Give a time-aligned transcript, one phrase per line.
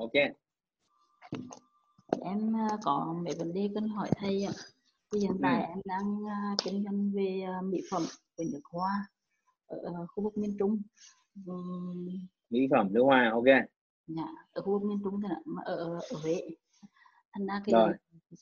[0.00, 0.12] ok
[2.22, 4.52] Em à, có mấy vấn đề cần hỏi thầy ạ.
[5.12, 5.68] Thì hiện tại Ừ.
[5.68, 8.02] em đang à, kinh doanh về à, mỹ phẩm
[8.36, 9.08] của nước hoa
[9.66, 10.82] ở khu vực miền Trung.
[12.50, 13.44] Mỹ phẩm nước hoa ok
[14.06, 16.40] dạ, ở khu vực miền Trung thì là mà ở, ở Huế.
[17.32, 17.92] Thành ra cái, Rồi.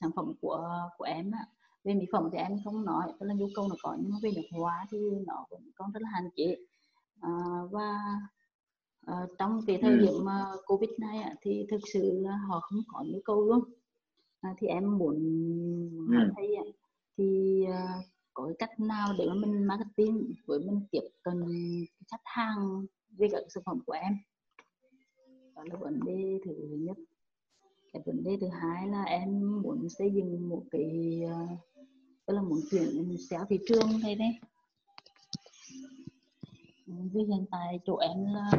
[0.00, 1.46] sản phẩm của của em á,
[1.84, 4.16] về mỹ phẩm thì em không nói, tức là nhu cầu nó có nhưng mà
[4.22, 6.56] về nước hoa thì nó vẫn còn rất là hạn chế.
[7.20, 7.30] À,
[7.70, 7.98] và
[9.08, 9.98] à, trong cái thời Ừ.
[10.00, 13.60] điểm mà Covid này á, thì thực sự là họ không có nhu cầu luôn.
[14.40, 15.16] À, thì em muốn
[16.08, 16.32] hỏi Ừ.
[16.36, 16.64] thầy ạ,
[17.16, 17.94] thì à,
[18.34, 21.42] có cái cách nào để mà mình marketing với mình tiếp cận
[22.10, 22.86] khách hàng
[23.18, 24.12] về các sản phẩm của em?
[25.56, 26.96] Đó là vấn đề thứ nhất.
[27.92, 31.20] Cái vấn đề thứ hai là em muốn xây dựng một cái
[32.26, 34.38] tức là muốn chuyển xéo thị trường này đấy.
[36.86, 38.50] Vì hiện tại chỗ em là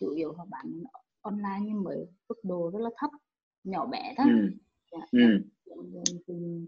[0.00, 0.82] chủ yếu họ bán
[1.20, 3.10] online nhưng mới mức độ rất là thấp,
[3.64, 4.26] nhỏ bé thôi.
[4.30, 4.50] ừ.
[4.92, 5.44] Dạ, Ừ.
[6.26, 6.66] từ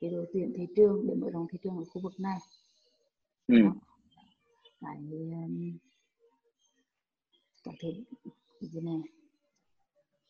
[0.00, 2.38] cái đội tuyển thị trường để mở rộng thị trường ở khu vực này.
[3.46, 3.56] Ừ.
[4.80, 5.78] Cái um,
[7.64, 7.74] cái
[8.60, 9.00] cái gì này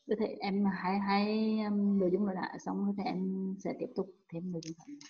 [0.07, 3.73] có thể em hai hai um, nội dung rồi đã xong rồi thì em sẽ
[3.79, 5.09] tiếp tục thêm nội dung khác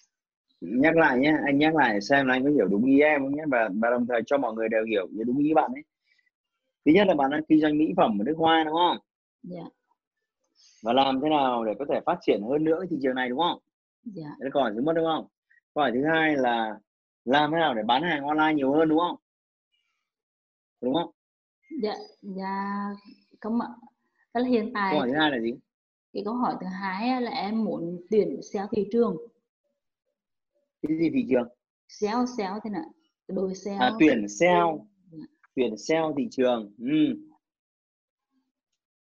[0.61, 3.36] nhắc lại nhé anh nhắc lại xem là anh có hiểu đúng ý em không
[3.36, 5.83] nhé và và đồng thời cho mọi người đều hiểu đúng ý bạn ấy
[6.85, 8.99] thứ nhất là bạn đang kinh doanh mỹ phẩm ở nước hoa đúng không?
[9.43, 9.65] Dạ.
[10.83, 13.29] Và làm thế nào để có thể phát triển hơn nữa cái thị trường này
[13.29, 13.58] đúng không?
[14.05, 14.36] Dạ.
[14.39, 15.27] Đấy là câu hỏi thứ nhất đúng không?
[15.75, 16.79] Câu hỏi thứ hai là
[17.25, 19.17] làm thế nào để bán hàng online nhiều hơn đúng không?
[20.81, 21.11] Đúng không?
[21.83, 22.89] Dạ dạ
[23.41, 23.69] không ạ
[24.35, 25.55] tức là hiện câu tại hỏi thứ hai là gì?
[26.13, 29.17] cái câu hỏi thứ hai là em muốn tuyển SEO thị trường.
[30.83, 31.48] Cái gì thị trường?
[31.89, 32.92] SEO SEO thế nào?
[33.29, 34.73] Đôi SEO à, tuyển sale
[35.55, 36.73] chuyển tuyển sale thị trường.
[36.79, 37.17] Ừ.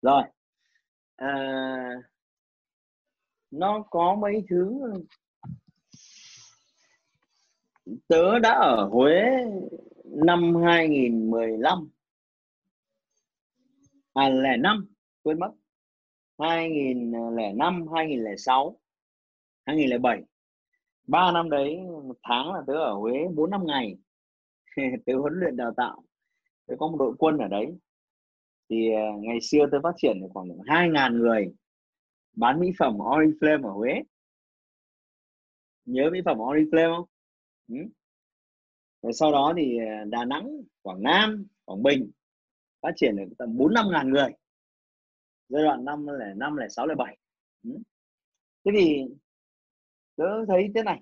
[0.01, 0.23] rồi.
[1.15, 1.33] À,
[3.51, 4.81] nó có mấy thứ
[8.07, 9.21] tớ đã ở Huế
[10.05, 11.89] năm 2015
[14.13, 14.87] à lẻ năm
[15.23, 15.51] quên mất.
[16.39, 18.79] 2005 2006
[19.65, 20.21] 2007
[21.07, 21.77] ba năm đấy
[22.07, 23.97] một tháng là tớ ở Huế 4 năm ngày.
[25.05, 26.03] Tớ huấn luyện đào tạo
[26.67, 27.65] thế có một đội quân ở đấy.
[28.69, 31.53] Thì à, ngày xưa tôi phát triển được khoảng 2.000 người
[32.33, 34.01] bán mỹ phẩm Oriflame ở Huế.
[35.85, 37.05] Nhớ mỹ phẩm Oriflame không?
[37.67, 37.75] Ừ.
[39.01, 42.11] Rồi sau đó thì à, Đà Nẵng, Quảng Nam, Quảng Bình
[42.81, 44.29] phát triển được tầm 4 năm ngàn người.
[45.49, 47.17] Giai đoạn năm là năm là sáu là bảy.
[47.63, 47.69] Ừ.
[48.65, 49.05] Thế thì
[50.15, 51.01] tớ thấy thế này.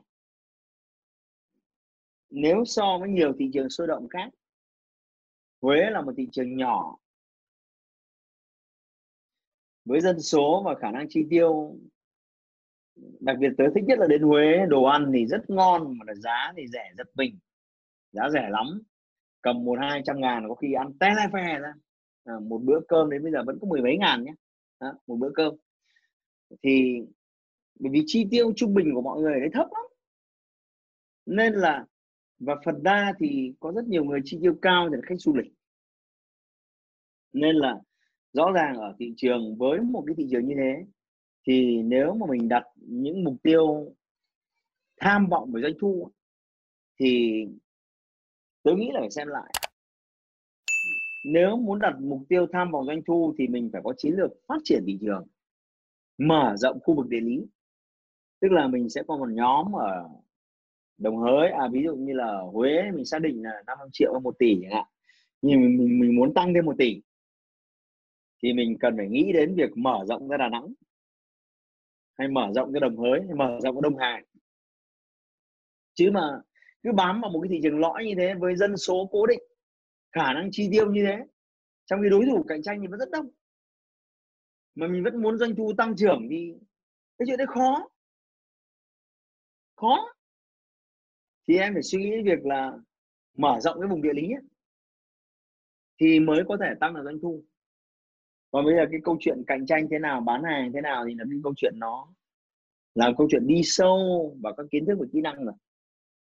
[2.30, 4.30] Nếu so với nhiều thị trường sôi động khác
[5.62, 6.98] Huế là một thị trường nhỏ.
[9.86, 11.76] Với dân số và khả năng chi tiêu
[13.20, 16.14] đặc biệt tớ thích nhất là đến Huế đồ ăn thì rất ngon mà là
[16.16, 17.40] giá thì rẻ giật mình.
[18.12, 18.82] Giá rẻ lắm.
[19.42, 21.74] Cầm một hai trăm ngàn có khi ăn té le phe ra.
[22.24, 24.34] À, một bữa cơm đến bây giờ vẫn có mười mấy ngàn nhé
[24.78, 25.56] à, một bữa cơm.
[26.64, 27.02] Thì
[27.80, 29.84] bởi vì chi tiêu trung bình của mọi người đấy thấp lắm.
[31.26, 31.86] Nên là
[32.42, 35.34] và phần đa thì có rất nhiều người chi tiêu cao thì là khách du
[35.36, 35.54] lịch.
[37.34, 37.80] Nên là
[38.34, 40.86] rõ ràng ở thị trường với một cái thị trường như thế,
[41.48, 43.96] thì nếu mà mình đặt những mục tiêu
[44.98, 46.12] tham vọng về doanh thu,
[47.00, 47.46] thì
[48.64, 49.54] tôi nghĩ là phải xem lại.
[51.26, 54.32] Nếu muốn đặt mục tiêu tham vọng doanh thu thì mình phải có chiến lược
[54.48, 55.28] phát triển thị trường,
[56.18, 57.46] mở rộng khu vực địa lý.
[58.40, 60.10] Tức là mình sẽ có một nhóm ở
[61.02, 61.50] đồng hới.
[61.50, 64.60] À ví dụ như là huế mình xác định là 500 triệu hay một tỷ
[64.62, 64.86] chẳng hạn.
[65.42, 67.02] Nhưng mình, mình, mình muốn tăng thêm một tỷ.
[68.44, 70.74] Thì mình cần phải nghĩ đến việc mở rộng ra đà nẵng.
[72.18, 74.24] Hay mở rộng cái đồng hới hay mở rộng cái đông hải
[75.94, 76.42] chứ mà
[76.84, 79.40] cứ bám vào một cái thị trường lõi như thế với dân số cố định
[80.12, 81.18] khả năng chi tiêu như thế
[81.86, 83.30] trong khi đối thủ cạnh tranh thì vẫn rất đông.
[84.76, 86.54] Mà mình vẫn muốn doanh thu tăng trưởng thì
[87.18, 87.90] cái chuyện đấy khó.
[89.76, 90.14] Khó
[91.52, 92.78] thì em phải suy nghĩ việc là
[93.38, 94.44] mở rộng cái vùng địa lý ấy,
[96.00, 97.44] thì mới có thể tăng được doanh thu.
[98.52, 101.16] Còn bây giờ cái câu chuyện cạnh tranh thế nào bán hàng thế nào thì
[101.16, 102.08] là cái câu chuyện nó
[102.96, 103.98] là câu chuyện đi sâu
[104.42, 105.54] vào các kiến thức và kỹ năng rồi.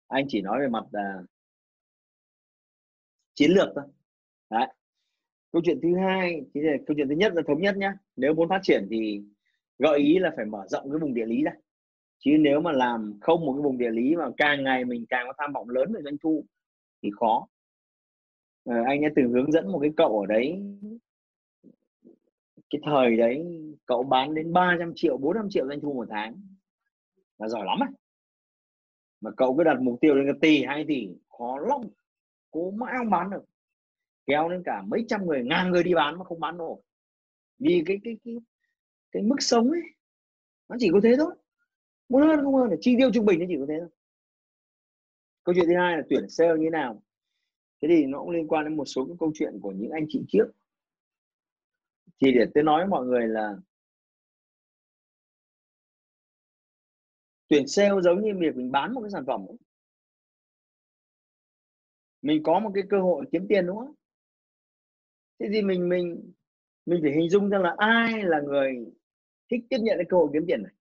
[0.06, 1.26] Anh chỉ nói về mặt uh,
[3.34, 3.84] chiến lược thôi.
[4.50, 4.66] Đấy.
[5.52, 7.94] Câu chuyện thứ hai thì là câu chuyện thứ nhất là thống nhất nhá.
[8.16, 9.22] Nếu muốn phát triển thì
[9.78, 11.52] gợi ý là phải mở rộng cái vùng địa lý ra
[12.24, 15.26] chứ nếu mà làm không một cái vùng địa lý mà càng ngày mình càng
[15.26, 16.44] có tham vọng lớn về doanh thu
[17.02, 17.46] thì khó.
[18.64, 20.62] À, anh đã từng hướng dẫn một cái cậu ở đấy
[22.70, 23.44] cái thời đấy
[23.86, 26.34] cậu bán đến 300 triệu 400 triệu doanh thu một tháng.
[27.38, 27.90] Là giỏi lắm ấy
[29.20, 31.08] mà cậu cứ đặt mục tiêu lên cái tỷ hai tỷ
[31.38, 31.80] khó lắm
[32.50, 33.44] cố mãi không bán được.
[34.26, 36.82] Kéo đến cả mấy trăm người ngàn người đi bán mà không bán nổi.
[37.58, 38.34] Vì cái cái cái
[39.12, 39.82] cái mức sống ấy
[40.68, 41.34] nó chỉ có thế thôi
[42.10, 43.88] muốn hơn không hơn là chi tiêu trung bình nó chỉ có thế thôi.
[45.44, 47.02] Câu chuyện thứ hai là tuyển sale như thế nào.
[47.82, 50.06] Thế thì nó cũng liên quan đến một số cái câu chuyện của những anh
[50.08, 50.46] chị trước.
[52.22, 53.56] Thì để tôi nói với mọi người là
[57.48, 59.56] tuyển sale giống như việc mình bán một cái sản phẩm ấy.
[62.22, 63.94] mình có một cái cơ hội kiếm tiền, đúng không?
[65.40, 66.32] Thế thì mình mình
[66.86, 68.86] mình phải hình dung ra là ai là người
[69.50, 70.72] thích tiếp nhận cái cơ hội kiếm tiền này?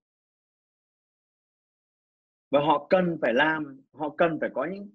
[2.49, 4.89] Và họ cần phải làm, họ cần phải có những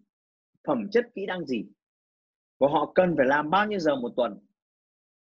[0.66, 1.64] phẩm chất kỹ năng gì?
[2.58, 4.38] Và họ cần phải làm bao nhiêu giờ một tuần?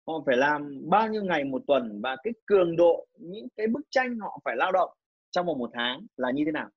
[0.07, 2.01] Họ phải làm bao nhiêu ngày một tuần?
[2.03, 4.91] Và cái cường độ, những cái bức tranh họ phải lao động
[5.31, 6.71] trong vòng một tháng là như thế nào?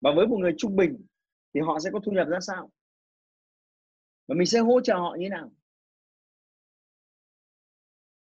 [0.00, 1.06] Và với một người trung bình
[1.54, 2.70] thì họ sẽ có thu nhập ra sao?
[4.28, 5.50] Và mình sẽ hỗ trợ họ như thế nào?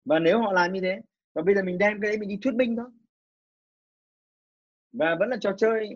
[0.06, 1.02] Và nếu họ làm như thế,
[1.34, 2.90] và bây giờ mình đem cái đấy mình đi thuyết minh thôi
[4.92, 5.90] và vẫn là trò chơi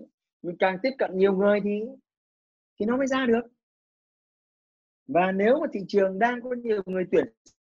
[0.43, 1.81] mình càng tiếp cận nhiều người thì
[2.79, 3.41] thì nó mới ra được.
[5.07, 7.25] Và nếu mà thị trường đang có nhiều người tuyển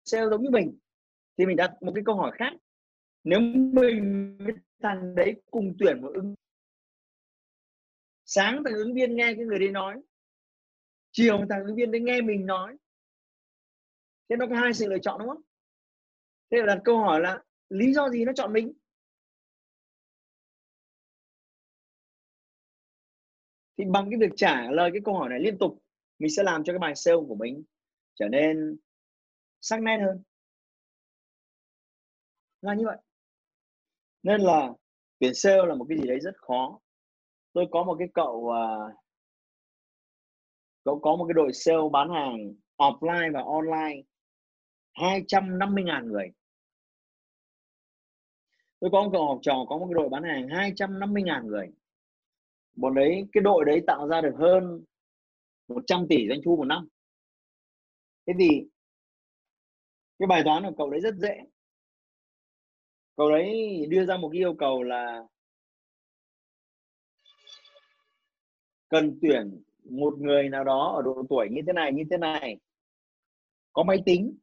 [0.04, 0.78] sale giống như mình,
[1.38, 2.52] thì mình đặt một cái câu hỏi khác.
[3.24, 3.40] Nếu
[3.72, 6.34] mình với thằng đấy cùng tuyển một ứng
[8.24, 10.00] sáng thằng ứng viên nghe cái người đấy nói,
[11.12, 12.76] chiều thằng ứng viên đấy nghe mình nói,
[14.28, 15.42] thế nó có hai sự lựa chọn, đúng không?
[16.50, 18.72] Thế là đặt câu hỏi là lý do gì nó chọn mình?
[23.78, 25.82] Thì bằng cái việc trả lời cái câu hỏi này liên tục
[26.18, 27.64] mình sẽ làm cho cái bài sale của mình
[28.14, 28.76] trở nên
[29.60, 30.22] sắc nét hơn.
[32.62, 32.96] Là như vậy.
[34.22, 34.72] Nên là
[35.18, 36.80] tuyển sale là một cái gì đấy rất khó.
[37.52, 38.94] Tôi có một cái cậu uh,
[40.84, 44.02] cậu có một cái đội sale bán hàng offline và online
[44.94, 46.30] 250.000 người.
[48.80, 51.68] Tôi có một cậu học trò có một cái đội bán hàng 250.000 người
[52.76, 54.84] bọn đấy, cái đội đấy tạo ra được hơn
[55.68, 56.88] 100 tỷ doanh thu một năm.
[58.26, 58.48] Thế thì
[60.18, 61.40] cái bài toán của cậu đấy rất dễ.
[63.16, 65.22] Cậu đấy đưa ra một cái yêu cầu là
[68.88, 72.56] cần tuyển một người nào đó ở độ tuổi như thế này, như thế này.
[73.72, 74.36] Có máy tính,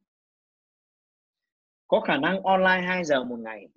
[1.87, 3.67] có khả năng online 2 giờ một ngày,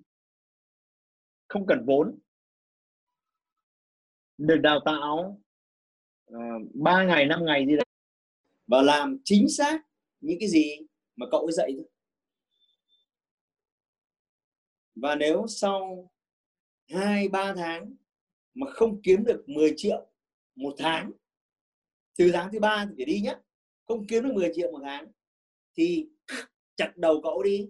[1.47, 2.19] không cần vốn
[4.37, 5.41] được đào tạo
[6.25, 7.85] ờ, uh, 3 ngày 5 ngày gì đấy.
[8.67, 9.81] Và làm chính xác
[10.21, 10.77] những cái gì
[11.15, 11.85] mà cậu ấy dạy thôi.
[14.95, 16.11] Và nếu sau
[16.89, 17.95] 2 3 tháng
[18.53, 20.07] mà không kiếm được 10 triệu
[20.55, 21.11] một tháng
[22.17, 23.35] từ tháng thứ ba thì phải đi nhé
[23.87, 25.07] không kiếm được 10 triệu một tháng
[25.77, 26.09] thì
[26.75, 27.69] chặt đầu cậu đi.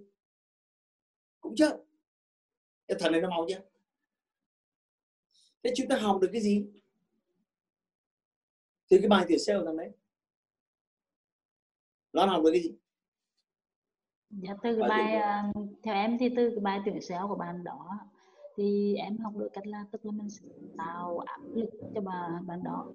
[1.39, 1.71] Cũng chết
[2.87, 3.61] cái thần này nó mau chưa?
[5.65, 6.65] Thế chúng ta học được cái gì?
[8.89, 9.91] Từ cái bài tuyển sale thằng đấy.
[12.13, 12.75] Nó học được cái gì?
[14.29, 17.63] Dạ từ cái bài uh, theo em thì từ cái bài tuyển sale của bạn
[17.63, 17.99] đó
[18.55, 20.27] thì em học được cách là tức là mình
[20.77, 22.85] tạo áp lực cho bà bạn đó.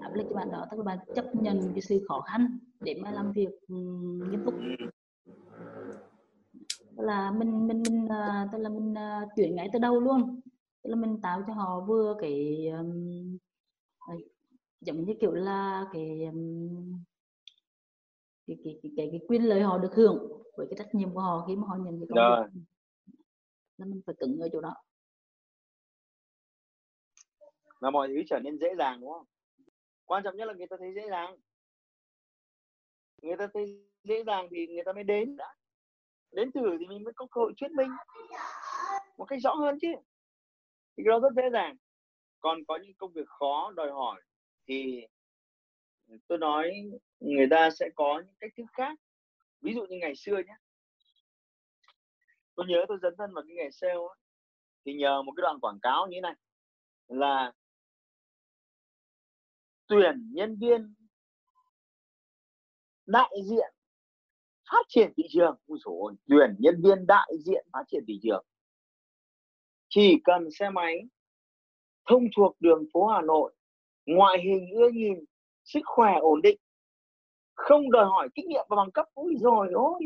[0.00, 2.94] Áp lực cho bạn đó tức là bạn chấp nhận cái sự khó khăn để
[2.94, 4.54] mà làm việc um, nghiêm túc.
[6.96, 8.94] Là mình mình mình uh, tức là mình
[9.36, 10.40] tuyển ngay từ đầu luôn
[10.86, 13.38] tức là mình tạo cho họ vừa cái um,
[14.80, 17.02] giống như kiểu là cái um,
[18.46, 21.20] cái, cái, cái, cái, cái quyền lợi họ được hưởng với cái trách nhiệm của
[21.20, 22.44] họ khi mà họ nhận cái công Rồi.
[22.54, 22.60] việc
[23.76, 24.74] là mình phải cứng ở chỗ đó.
[27.80, 29.26] Là mọi thứ trở nên dễ dàng đúng không?
[30.04, 31.36] Quan trọng nhất là người ta thấy dễ dàng.
[33.22, 35.54] Người ta thấy dễ dàng thì người ta mới đến đã.
[36.32, 37.90] Đến thử thì mình mới có cơ hội thuyết minh
[39.16, 39.88] một cách rõ hơn chứ
[40.96, 41.76] thì cái đó rất dễ dàng.
[42.40, 44.22] Còn có những công việc khó đòi hỏi
[44.68, 45.06] thì
[46.08, 46.70] ừ, tôi nói
[47.20, 48.98] người ta sẽ có những cách thức khác.
[49.60, 50.56] Ví dụ như ngày xưa nhé
[52.56, 54.18] tôi nhớ tôi dấn thân vào cái nghề sale ấy,
[54.84, 56.34] thì nhờ một cái đoạn quảng cáo như thế này
[57.08, 57.52] là
[59.86, 60.94] tuyển nhân viên
[63.06, 63.74] đại diện
[64.70, 65.56] phát triển thị trường.
[65.66, 68.44] Ui dồi, tuyển nhân viên đại diện phát triển thị trường
[69.96, 71.08] chỉ cần xe máy
[72.08, 73.54] thông thuộc đường phố Hà Nội,
[74.06, 75.24] ngoại hình ưa nhìn,
[75.64, 76.58] sức khỏe ổn định,
[77.54, 80.00] không đòi hỏi kinh nghiệm và bằng cấp ui rồi ôi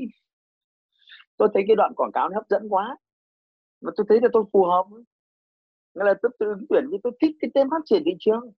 [1.37, 2.97] tôi thấy cái đoạn quảng cáo nó hấp dẫn quá
[3.80, 4.87] và tôi thấy là tôi phù hợp
[5.94, 8.52] nghĩa là tôi tự ứng tuyển vì tôi thích cái tên phát triển thị trường.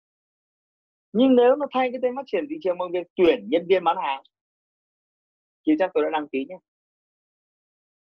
[1.13, 3.85] Nhưng nếu nó thay cái tên phát triển thị trường bằng việc tuyển nhân viên
[3.85, 4.23] bán hàng,
[5.67, 6.59] thì chắc tôi đã đăng ký nhé.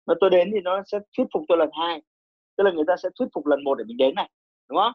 [0.07, 2.03] Mà tôi đến thì nó sẽ thuyết phục tôi lần hai
[2.57, 4.31] tức là người ta sẽ thuyết phục lần một để mình đến này,
[4.69, 4.93] đúng không?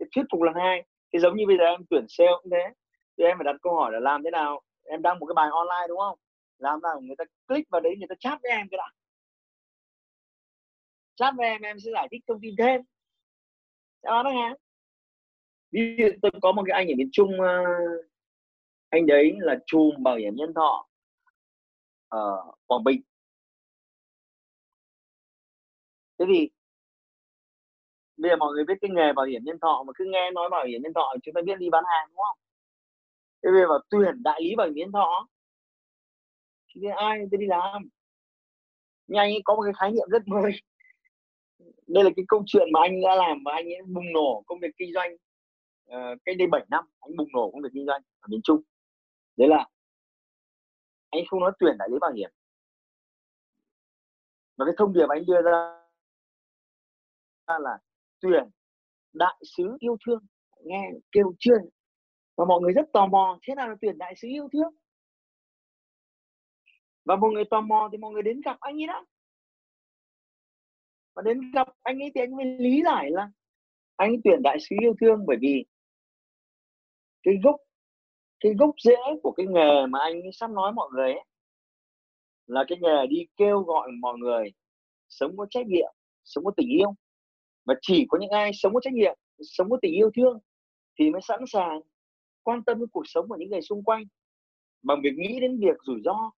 [0.00, 2.72] Thì thuyết phục lần hai, thì giống như bây giờ em tuyển sale cũng thế.
[3.18, 4.60] Thì em phải đặt câu hỏi là làm thế nào?
[4.84, 6.18] Em đăng một cái bài online, đúng không?
[6.58, 8.90] Làm nào người ta click vào đấy, người ta chat với em cái đã.
[11.16, 12.80] Chat với em em sẽ giải thích thông tin thêm.
[14.02, 14.54] Sẽ bán hàng
[15.72, 17.64] ví dụ tôi có một cái anh ở miền trung ờ,
[18.88, 20.86] anh đấy là chùm bảo hiểm nhân thọ
[22.08, 23.00] ở quảng bình
[26.18, 26.50] thế thì
[28.16, 30.48] bây giờ mọi người biết cái nghề bảo hiểm nhân thọ mà cứ nghe nói
[30.50, 32.38] bảo hiểm nhân thọ chúng ta biết đi bán hàng đúng không?
[33.42, 35.28] Thế bây giờ bảo tuyển đại lý bảo hiểm nhân thọ
[36.74, 37.88] thì ai tôi đi làm?
[39.06, 40.52] Nhưng anh ấy có một cái khái niệm rất mới.
[41.86, 44.60] Đây là cái câu chuyện mà anh đã làm và anh ấy bùng nổ công
[44.60, 45.14] việc kinh doanh
[45.90, 48.62] uh, cách đây 7 năm anh bùng nổ công việc kinh doanh ở miền Trung.
[49.36, 49.66] Đấy là
[51.10, 52.30] anh không nói tuyển đại lý bảo hiểm.
[54.56, 55.85] Và cái thông điệp anh đưa ra
[57.48, 57.78] là
[58.20, 58.50] tuyển
[59.12, 60.26] đại sứ yêu thương
[60.64, 61.56] nghe kêu chưa
[62.36, 64.74] và mọi người rất tò mò thế nào là tuyển đại sứ yêu thương?
[67.04, 69.04] Và mọi người tò mò thì mọi người đến gặp anh ấy đã
[71.14, 73.30] và đến gặp anh ấy thì anh mới lý giải là
[73.96, 75.64] anh ấy tuyển đại sứ yêu thương bởi vì
[77.22, 77.56] cái gốc
[78.40, 81.24] cái gốc rễ của cái nghề mà anh sắp nói mọi người ấy,
[82.46, 84.52] là cái nghề đi kêu gọi mọi người
[85.08, 85.92] sống có trách nhiệm
[86.24, 86.94] sống có tình yêu
[87.66, 90.38] và chỉ có những ai sống có trách nhiệm, sống có tình yêu thương
[90.98, 91.80] thì mới sẵn sàng
[92.42, 94.04] quan tâm đến cuộc sống của những người xung quanh.
[94.82, 96.30] Bằng việc nghĩ đến việc rủi ro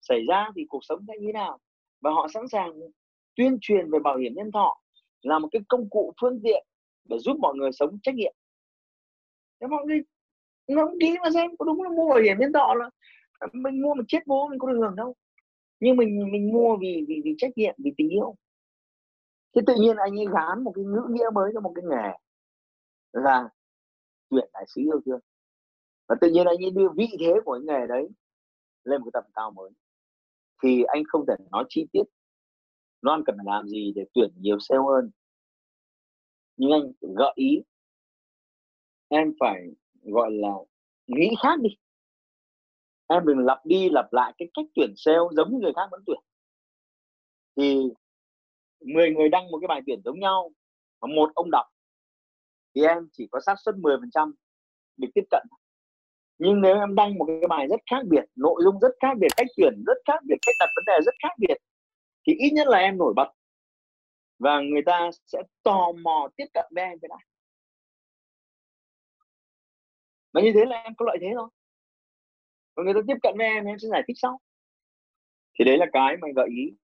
[0.00, 1.58] xảy ra thì cuộc sống sẽ như thế nào?
[2.00, 2.72] Và họ sẵn sàng
[3.36, 4.80] tuyên truyền về bảo hiểm nhân thọ
[5.22, 6.66] là một cái công cụ phương tiện
[7.04, 8.34] để giúp mọi người sống trách nhiệm.
[9.60, 10.02] Thế mọi người,
[10.68, 12.90] nó kỹ mà xem có đúng là mua bảo hiểm nhân thọ là
[13.52, 15.14] mình mua mà chết bố mình có được hưởng đâu.
[15.80, 18.34] Nhưng mình mình mua vì vì vì trách nhiệm, vì tình yêu
[19.54, 22.18] thế tự nhiên anh ấy gán một cái ngữ nghĩa mới cho một cái nghề.
[23.12, 23.48] Là
[24.30, 25.20] tuyển đại sứ yêu thương.
[26.08, 28.08] Và tự nhiên anh ấy đưa vị thế của cái nghề đấy
[28.84, 29.70] lên một cái tầm cao mới.
[30.62, 32.02] Thì anh không thể nói chi tiết.
[33.02, 35.10] Loan cần phải làm gì để tuyển nhiều sale hơn?
[36.56, 37.62] Nhưng anh gợi ý.
[39.08, 39.62] Em phải,
[40.02, 40.52] gọi là,
[41.06, 41.70] nghĩ khác đi.
[43.06, 46.02] Em đừng lặp đi lặp lại cái cách tuyển sale giống như người khác vẫn
[46.06, 46.20] tuyển.
[47.56, 47.92] Thì
[48.84, 50.50] 10 người đăng một cái bài tuyển giống nhau
[51.00, 51.66] mà một ông đọc
[52.74, 54.32] thì em chỉ có xác suất 10%
[54.96, 55.42] được tiếp cận.
[56.38, 59.28] Nhưng nếu em đăng một cái bài rất khác biệt, nội dung rất khác biệt,
[59.36, 61.56] cách tuyển rất khác biệt, cách đặt vấn đề rất khác biệt,
[62.26, 63.32] thì ít nhất là em nổi bật.
[64.38, 67.26] Và người ta sẽ tò mò tiếp cận với em cái này
[70.32, 71.48] và như thế là em có lợi thế thôi.
[72.76, 74.40] Và người ta tiếp cận với em em sẽ giải thích sau.
[75.58, 76.76] Thì đấy là cái mà gợi ý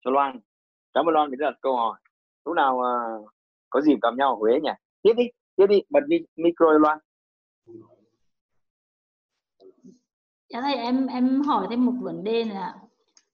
[0.00, 0.40] cho Loan
[0.98, 2.00] cảm ơn Loan vì đặt câu hỏi
[2.44, 3.30] lúc nào uh,
[3.70, 4.70] có dịp gặp nhau ở Huế nhỉ
[5.02, 5.24] tiếp đi
[5.56, 6.00] tiếp đi bật
[6.36, 6.98] micro Loan
[10.48, 12.74] Dạ thầy em em hỏi thêm một vấn đề là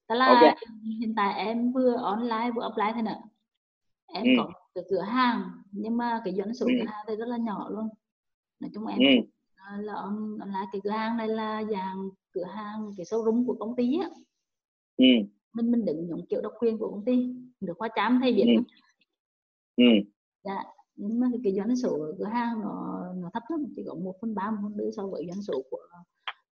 [0.09, 0.55] đó là okay.
[1.01, 3.23] hiện tại em vừa online vừa offline thế nào
[4.07, 4.31] em ừ.
[4.39, 6.73] có cái cửa hàng nhưng mà cái doanh số ừ.
[6.79, 7.89] cửa hàng thì rất là nhỏ luôn
[8.61, 9.29] nói chung em ừ.
[9.79, 13.77] là on, online cái cửa hàng này là dạng cửa hàng cái showroom của công
[13.77, 14.09] ty á
[14.97, 15.05] ừ.
[15.55, 18.57] Mình mình đừng những kiểu độc quyền của công ty được khoa chám thay biết
[19.77, 19.83] ừ.
[19.85, 20.11] ừ.
[20.45, 20.65] dạ
[20.97, 24.35] nhưng mà cái doanh số cửa hàng nó nó thấp lắm chỉ có một phần
[24.35, 25.79] ba một phần tư so với doanh số của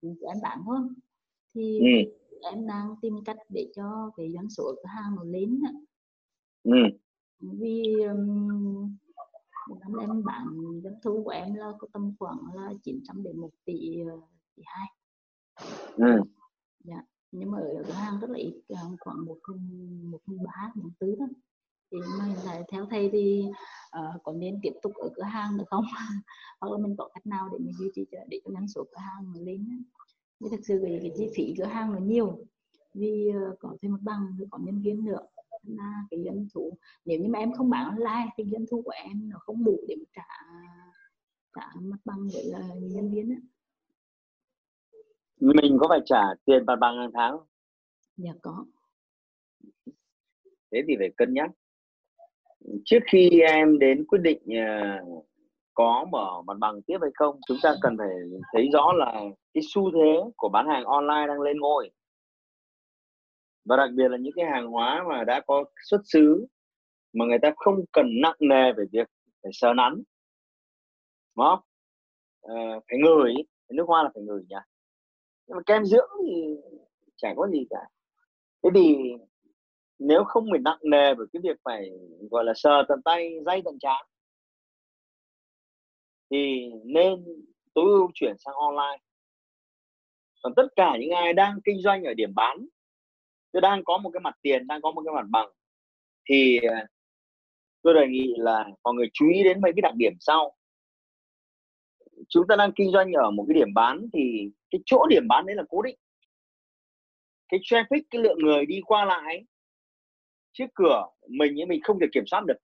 [0.01, 0.79] của em bán thôi
[1.53, 2.11] thì ừ.
[2.51, 5.61] em đang tìm cách để cho cái doanh số cửa hàng nó lên
[6.63, 6.97] ừ.
[7.39, 8.97] vì um,
[9.69, 10.45] một năm em bán
[10.83, 13.97] doanh thu của em là có tầm khoảng là 900 đến 1 tỷ
[14.55, 14.87] tỷ hai
[15.97, 16.21] ừ.
[16.83, 19.59] dạ nhưng mà ở cửa hàng rất là ít à, khoảng một phần
[20.11, 21.27] một phần ba một tứ thôi
[21.91, 23.43] thì mà hiện tại theo thầy thì
[23.97, 25.85] uh, có nên tiếp tục ở cửa hàng được không?
[26.59, 28.99] Hoặc là mình có cách nào để mình duy trì để cho năng số cửa
[28.99, 29.83] hàng lên
[30.39, 32.45] nhưng thực sự vì cái chi phí cửa hàng nó nhiều.
[32.93, 35.19] Vì uh, có thêm một bằng thì có nhân viên nữa.
[35.63, 38.91] Là cái doanh thu nếu như mà em không bán online thì doanh thu của
[38.91, 40.23] em nó không đủ để trả
[41.55, 43.39] trả mặt bằng với là nhân viên ấy
[45.41, 47.47] mình có phải trả tiền mặt bằng hàng tháng không?
[48.17, 48.65] Dạ có.
[50.71, 51.49] Thế thì phải cân nhắc.
[52.85, 55.25] Trước khi em đến quyết định uh,
[55.73, 58.07] có mở mặt bằng tiếp hay không, chúng ta cần phải
[58.53, 59.21] thấy rõ là
[59.53, 61.91] cái xu thế của bán hàng online đang lên ngôi.
[63.65, 66.47] Và đặc biệt là những cái hàng hóa mà đã có xuất xứ
[67.13, 69.07] mà người ta không cần nặng nề về việc
[69.43, 70.03] phải sờ nắn.
[71.35, 71.59] Đúng không?
[72.41, 73.33] À, phải ngửi,
[73.69, 74.55] nước hoa là phải ngửi nhỉ.
[75.51, 76.55] Nhưng mà kem dưỡng thì
[77.15, 77.79] chẳng có gì cả.
[78.63, 78.97] Thế thì
[79.99, 81.91] nếu không phải nặng nề với cái việc phải,
[82.31, 84.05] gọi là, sờ tận tay, dây tận trán,
[86.31, 87.25] thì nên
[87.73, 89.03] tối ưu chuyển sang online.
[90.43, 92.65] Còn tất cả những ai đang kinh doanh ở điểm bán
[93.51, 95.49] tôi đang có một cái mặt tiền, đang có một cái mặt bằng,
[96.29, 96.87] thì à,
[97.81, 100.55] tôi đề nghị là mọi người chú ý đến mấy cái đặc điểm sau
[102.31, 105.45] chúng ta đang kinh doanh ở một cái điểm bán thì cái chỗ điểm bán
[105.45, 105.97] đấy là cố định.
[107.49, 109.45] Cái traffic cái lượng người đi qua lại
[110.53, 112.57] trước cửa mình ấy mình không thể kiểm soát được.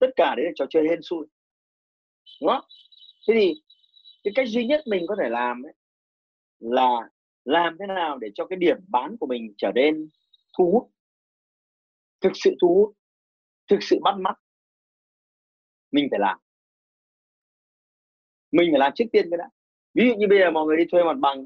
[0.00, 1.26] Tất cả đấy là trò chơi hên xui.
[2.40, 2.64] Đúng không?
[3.28, 3.54] Thế thì
[4.24, 5.72] cái cách duy nhất mình có thể làm ấy,
[6.58, 7.08] là
[7.44, 10.08] làm thế nào để cho cái điểm bán của mình trở nên
[10.58, 10.90] thu hút
[12.20, 12.96] thực sự thu hút
[13.70, 14.34] thực sự bắt mắt.
[15.92, 16.38] Mình phải làm
[18.56, 19.48] mình phải làm trước tiên cái đã.
[19.94, 21.44] Ví dụ như bây giờ mọi người đi thuê mặt bằng,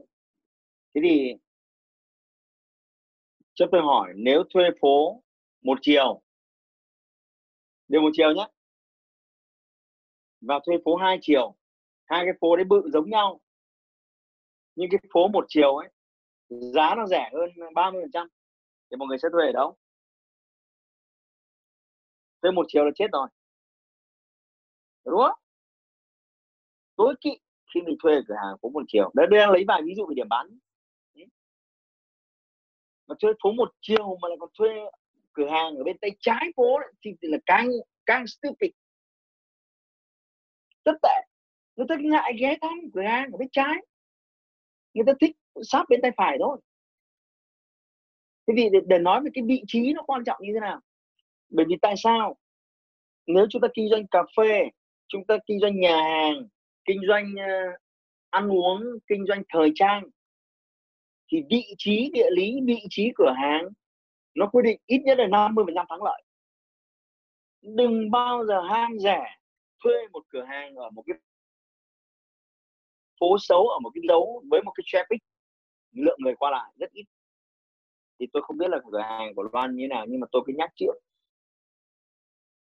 [0.95, 1.35] thế thì
[3.55, 5.23] cho tôi hỏi, nếu thuê phố
[5.62, 6.23] một chiều,
[7.88, 8.47] đều một chiều nhé
[10.40, 11.55] và thuê phố hai chiều,
[12.05, 13.40] hai cái phố đấy bự giống nhau,
[14.76, 15.88] nhưng cái phố một chiều ấy,
[16.49, 18.28] giá nó rẻ hơn 30 phần trăm,
[18.91, 19.76] thì mọi người sẽ thuê ở đâu?
[22.43, 23.28] Thuê một chiều là chết rồi.
[25.04, 25.39] Đúng không?
[27.00, 27.30] Tối kỵ
[27.75, 29.10] khi mình thuê cửa hàng phố một chiều.
[29.15, 30.58] Đấy đang lấy vài ví dụ về điểm bán.
[33.06, 34.69] Mà thuê phố một chiều mà lại còn thuê
[35.32, 37.69] cửa hàng ở bên tay trái phố thì là càng
[38.06, 38.71] càng stupid.
[40.84, 41.26] Rất tệ.
[41.76, 43.75] Người ta ngại ghé thăm cửa hàng ở bên trái.
[44.95, 46.60] Người ta thích sát bên tay phải thôi.
[48.47, 50.80] Thế vì để, để nói về cái vị trí nó quan trọng như thế nào?
[51.49, 52.36] Bởi vì tại sao?
[53.26, 54.71] Nếu chúng ta kinh doanh cà phê
[55.08, 56.49] chúng ta kinh doanh nhà hàng
[56.91, 57.76] kinh doanh ờ,
[58.31, 60.03] ăn uống, kinh doanh thời trang,
[61.33, 63.69] thì vị trí địa lý, vị trí cửa hàng
[64.35, 66.23] nó quy định ít nhất là 50 phần trăm thắng lợi.
[67.63, 69.39] Đừng bao giờ ham rẻ
[69.85, 71.17] thuê một cửa hàng ở một cái
[73.21, 75.19] phố xấu, ở một cái dấu với một cái traffic
[75.93, 77.05] lượng người qua lại rất ít.
[78.21, 80.43] Thì tôi không biết là cửa hàng của Loan như thế nào, nhưng mà tôi
[80.47, 80.95] cứ nhắc trước.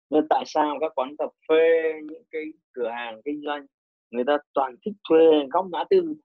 [0.10, 3.66] Nên tại sao các quán cà phê, những cái cửa hàng kinh doanh
[4.12, 5.20] người ta toàn thích thuê
[5.52, 6.15] góc ngã tư.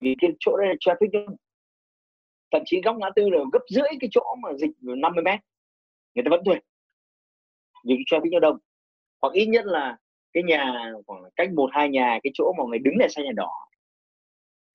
[0.00, 1.36] Vì cái chỗ đây là traffic đông
[2.50, 5.40] thậm chí góc ngã tư là gấp rưỡi cái chỗ mà dịch 50 mét.
[6.14, 6.54] Người ta vẫn thuê.
[7.84, 8.58] Vì cái traffic nó đông.
[9.22, 9.96] Hoặc ít nhất là
[10.32, 13.32] cái nhà, khoảng cách một, hai nhà, cái chỗ mà người đứng để xe nhà
[13.36, 13.50] đỏ,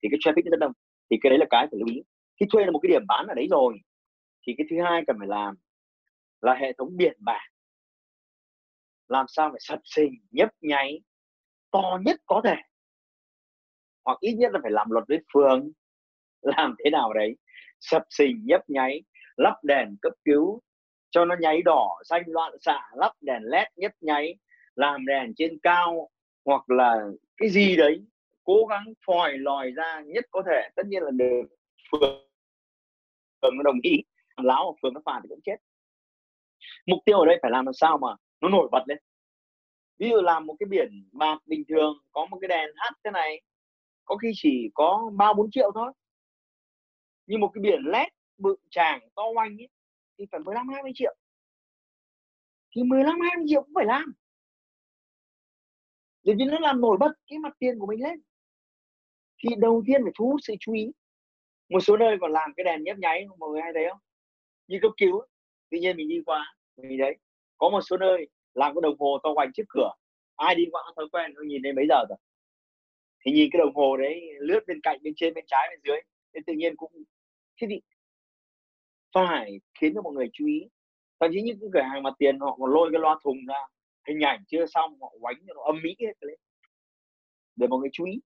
[0.02, 0.72] thì cái traffic rất đông.
[1.10, 2.02] Thì cái đấy là cái phải lưu ý.
[2.40, 3.78] Khi thuê là một cái điểm bán ở đấy rồi.
[4.46, 5.54] Thì cái thứ hai cần phải làm
[6.40, 7.50] là hệ thống biển bảng
[9.08, 11.00] làm sao phải sập sình, nhấp nháy,
[11.70, 12.56] to nhất có thể.
[14.04, 15.70] Hoặc ít nhất là phải làm luật với phường
[16.42, 17.36] làm thế nào đấy?
[17.80, 19.02] Sập sình, nhấp nháy,
[19.36, 20.60] lắp đèn cấp cứu
[21.10, 24.34] cho nó nháy đỏ, xanh loạn xạ, lắp đèn led nhấp nháy,
[24.74, 26.08] làm đèn trên cao
[26.44, 27.00] hoặc là
[27.36, 28.04] cái gì đấy.
[28.44, 30.68] Cố gắng phòi lòi ra nhất có thể.
[30.76, 31.42] Tất nhiên là được.
[31.92, 32.28] Phường
[33.42, 33.96] phường nó đồng ý.
[34.36, 35.56] Láo ở phường nó phạt thì cũng chết.
[36.86, 38.08] Mục tiêu ở đây phải làm làm sao mà
[38.44, 38.98] nó nổi bật lên.
[39.98, 43.10] Ví dụ làm một cái biển bạc bình thường có một cái đèn hát thế
[43.10, 43.40] này
[44.04, 45.92] có khi chỉ có ba bốn triệu thôi.
[47.26, 49.68] Nhưng một cái biển led bự tràng to oanh ấy,
[50.18, 51.14] thì phải 15 20 triệu.
[52.76, 54.12] Thì 15 20 triệu cũng phải làm.
[56.24, 58.20] Bởi vì nó làm nổi bật cái mặt tiền của mình lên.
[59.38, 60.92] Thì đầu tiên phải thu hút sự chú ý.
[61.68, 63.98] Một số nơi còn làm cái đèn nhấp nháy mọi người hay thấy không?
[64.66, 65.22] Như cấp cứu
[65.70, 67.16] tuy nhiên mình đi qua mình đấy
[67.64, 69.90] có một số nơi làm cái đồng hồ to quanh trước cửa,
[70.36, 72.18] ai đi qua thói quen, nó nhìn thấy mấy giờ rồi.
[73.20, 76.00] Thì nhìn cái đồng hồ đấy, lướt bên cạnh, bên trên, bên trái, bên dưới
[76.34, 76.92] thì tự nhiên cũng,
[77.60, 77.80] thế thì
[79.14, 80.68] phải khiến cho mọi người chú ý.
[81.20, 83.60] Thậm chí những cái cửa hàng mặt tiền họ còn lôi cái loa thùng ra,
[84.08, 86.38] hình ảnh chưa xong, họ quánh cho nó âm mỹ hết lên
[87.56, 88.20] để mọi người chú ý.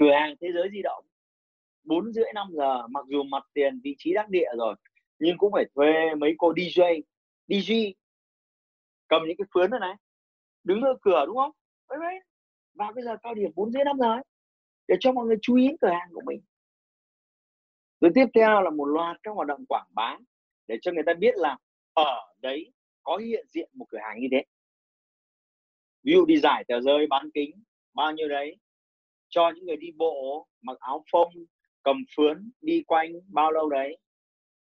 [0.00, 1.04] Cửa hàng thế giới di động,
[1.84, 4.74] bốn rưỡi năm giờ, mặc dù mặt tiền vị trí đắc địa rồi,
[5.18, 7.02] nhưng cũng phải thuê mấy cô DJ
[7.48, 7.92] DJ
[9.08, 9.94] cầm những cái phướn này này
[10.64, 11.50] đứng ở cửa đúng không?
[11.90, 12.20] Đấy, đấy.
[12.74, 14.22] vào cái giờ cao điểm bốn rưỡi 5 giờ ấy,
[14.88, 16.40] để cho mọi người chú ý cửa hàng của mình.
[18.00, 20.18] Rồi tiếp theo là một loạt các hoạt động quảng bá
[20.66, 21.58] để cho người ta biết là
[21.94, 24.44] ở đấy có hiện diện một cửa hàng như thế.
[26.02, 27.62] Ví dụ đi giải tờ rơi bán kính
[27.94, 28.56] bao nhiêu đấy.
[29.28, 31.32] Cho những người đi bộ mặc áo phông
[31.82, 33.98] cầm phướn đi quanh bao lâu đấy.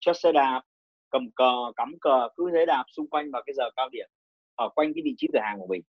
[0.01, 0.63] Cho xe đạp
[1.11, 4.09] cầm cờ, cắm cờ, cứ thế đạp xung quanh vào cái giờ cao điểm,
[4.55, 5.83] ở quanh cái vị trí cửa hàng của mình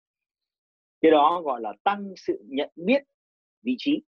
[1.00, 3.02] cái đó gọi là tăng sự nhận biết
[3.62, 4.02] vị trí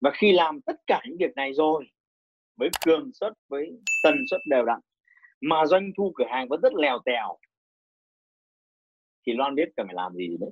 [0.00, 1.84] và khi làm tất cả những việc này rồi,
[2.56, 3.70] với cường suất, với
[4.04, 4.80] tần suất đều đặn,
[5.40, 7.38] mà doanh thu cửa hàng vẫn rất lèo tèo,
[9.26, 10.50] thì Loan biết cần phải làm gì đấy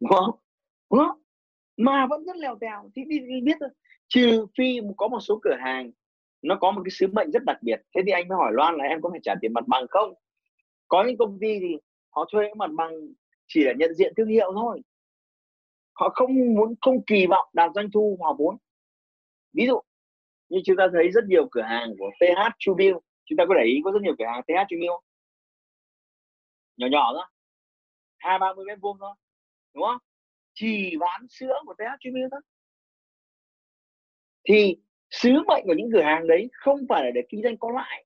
[0.00, 0.30] đúng không?
[0.90, 1.22] Đúng không?
[1.78, 3.68] Mà vẫn rất lèo tèo thì đi, đi biết thôi.
[4.08, 5.90] Trừ phi có một số cửa hàng
[6.42, 7.80] nó có một cái sứ mệnh rất đặc biệt.
[7.94, 10.14] Thế thì anh mới hỏi Loan là em có phải trả tiền mặt bằng không?
[10.88, 11.76] Có những công ty thì
[12.10, 12.92] họ thuê mặt bằng
[13.46, 14.82] chỉ là nhận diện thương hiệu thôi.
[15.92, 18.56] Họ không muốn không kỳ vọng đạt doanh thu hòa vốn.
[19.52, 19.80] Ví dụ
[20.48, 22.94] như chúng ta thấy rất nhiều cửa hàng của TH Chubil.
[23.24, 24.90] Chúng ta có để ý có rất nhiều cửa hàng TH Chubil
[26.78, 27.24] nhỏ nhỏ thôi.
[28.18, 29.14] Hai ba mươi mét vuông thôi.
[29.74, 29.98] Đúng không?
[30.60, 32.40] Chỉ bán sữa của TH Chumil thôi
[34.48, 34.76] thì
[35.10, 38.04] sứ mệnh của những cửa hàng đấy không phải là để kinh doanh có lại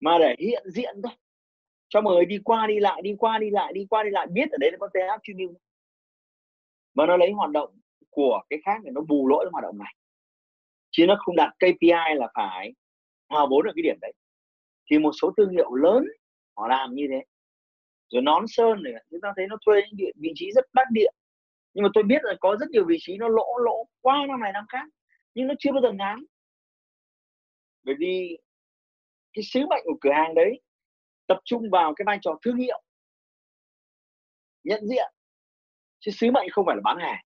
[0.00, 1.12] mà để hiện diện thôi.
[1.88, 4.26] Cho mọi người đi qua đi lại, đi qua đi lại, đi qua đi lại
[4.26, 5.48] biết ở đấy là có TH Chumil
[6.94, 7.78] mà nó lấy hoạt động
[8.10, 9.94] của cái khác để nó bù lỗi hoạt động này.
[10.90, 12.72] Chứ nó không đặt KPI là phải
[13.28, 14.12] hòa vốn ở cái điểm đấy.
[14.90, 16.04] Thì một số thương hiệu lớn
[16.56, 17.24] họ làm như thế
[18.10, 21.10] rồi nón sơn này, chúng ta thấy nó thuê những vị trí rất đắc địa.
[21.74, 24.40] Nhưng mà tôi biết là có rất nhiều vị trí nó lỗ lỗ qua năm
[24.40, 24.88] này năm khác,
[25.34, 26.24] nhưng nó chưa bao giờ ngán.
[27.82, 28.38] Bởi vì
[29.32, 30.60] cái sứ mệnh của cửa hàng đấy
[31.26, 32.82] tập trung vào cái vai trò thương hiệu,
[34.64, 35.12] nhận diện.
[36.00, 37.24] Chứ sứ mệnh không phải là bán hàng.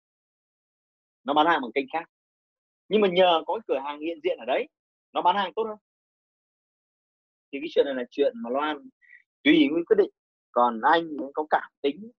[1.24, 2.10] Nó bán hàng bằng kênh khác.
[2.88, 4.68] Nhưng mà nhờ có cái cửa hàng hiện diện ở đấy,
[5.12, 5.78] nó bán hàng tốt hơn.
[7.52, 8.88] Thì cái chuyện này là chuyện mà loan
[9.42, 10.10] tùy nguyên quyết định
[10.56, 12.10] còn anh có cảm tính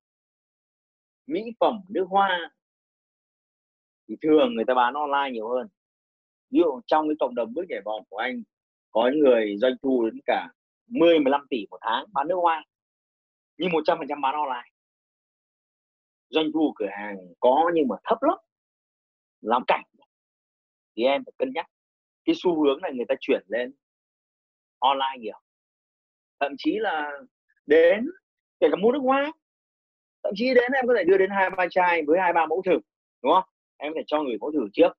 [1.28, 2.52] mỹ phẩm, nước hoa
[4.08, 5.67] thì thường người ta bán online nhiều hơn.
[6.50, 8.43] Ví dụ trong cái cộng đồng bước nhảy vọt của anh,
[8.91, 10.50] có những người doanh thu đến cả
[10.88, 12.65] 10 15 tỷ một tháng bán nước hoa,
[13.58, 14.69] nhưng 100% bán online.
[16.30, 18.38] Doanh thu cửa hàng có nhưng mà thấp lắm,
[19.41, 19.84] làm cảnh
[20.95, 21.65] thì em phải cân nhắc.
[22.26, 23.73] Cái xu hướng này người ta chuyển lên
[24.80, 25.39] online nhiều.
[26.39, 27.12] Thậm chí là
[27.65, 28.06] đến
[28.60, 29.32] kể cả mua nước hoa
[30.24, 32.62] thậm chí đến em có thể đưa đến hai, ba chai với hai, ba mẫu
[32.65, 32.80] thử,
[33.24, 33.43] đúng không?
[33.78, 34.89] Em phải cho người mẫu thử trước.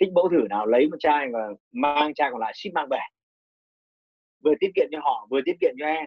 [0.00, 2.98] Thích mẫu thử nào lấy một chai và mang chai còn lại ship mang về
[4.44, 6.06] vừa tiết kiệm cho họ, vừa tiết kiệm cho em,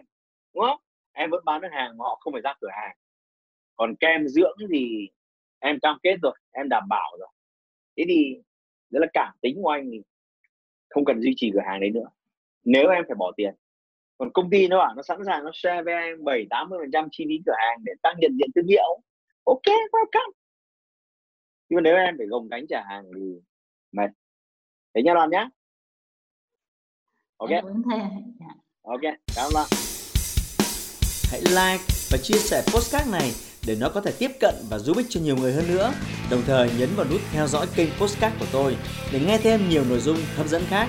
[0.54, 0.80] đúng không?
[1.12, 2.96] Em vẫn bán được hàng mà họ không phải ra cửa hàng.
[3.76, 5.08] Còn kem dưỡng thì
[5.58, 7.28] em cam kết rồi, em đảm bảo rồi.
[7.96, 8.42] Thế thì
[8.90, 10.02] đấy là cảm tính của anh thì
[10.88, 12.08] không cần duy trì cửa hàng đấy nữa.
[12.64, 13.54] Nếu em phải bỏ tiền
[14.18, 16.78] còn công ty nó bảo nó sẵn sàng nó share với em bảy tám mươi
[16.82, 19.00] phần trăm chi phí cửa hàng để tăng nhận diện thương hiệu.
[19.44, 20.32] Ok welcome
[21.68, 23.40] nhưng mà nếu em phải gồng cánh trả hàng thì
[23.92, 24.10] mệt.
[24.94, 25.48] Thế nha loan nhá.
[27.36, 27.50] Ok.
[28.82, 29.00] Ok
[29.36, 29.66] cảm ơn
[31.30, 33.30] hãy like và chia sẻ postcard này
[33.66, 35.92] để nó có thể tiếp cận và giúp ích cho nhiều người hơn nữa.
[36.30, 38.76] Đồng thời nhấn vào nút theo dõi kênh Postcard của tôi
[39.12, 40.88] để nghe thêm nhiều nội dung hấp dẫn khác.